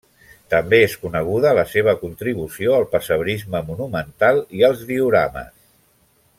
També 0.51 0.77
és 0.85 0.95
coneguda 1.01 1.51
la 1.59 1.65
seva 1.73 1.93
contribució 1.99 2.73
al 2.77 2.87
pessebrisme 2.95 3.63
monumental 3.71 4.43
i 4.61 4.67
als 4.71 4.85
diorames. 4.93 5.57